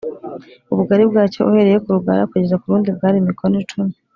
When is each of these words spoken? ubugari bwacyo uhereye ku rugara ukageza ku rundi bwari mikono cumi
ubugari 0.71 1.03
bwacyo 1.11 1.39
uhereye 1.49 1.77
ku 1.83 1.89
rugara 1.95 2.25
ukageza 2.27 2.59
ku 2.61 2.67
rundi 2.71 2.89
bwari 2.97 3.25
mikono 3.27 3.55
cumi 3.69 3.93